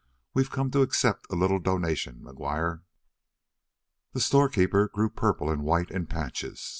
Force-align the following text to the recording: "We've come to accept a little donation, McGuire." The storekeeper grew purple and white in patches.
"We've 0.33 0.49
come 0.49 0.71
to 0.71 0.81
accept 0.81 1.27
a 1.31 1.35
little 1.35 1.59
donation, 1.59 2.21
McGuire." 2.21 2.81
The 4.13 4.19
storekeeper 4.19 4.87
grew 4.87 5.11
purple 5.11 5.51
and 5.51 5.61
white 5.61 5.91
in 5.91 6.07
patches. 6.07 6.69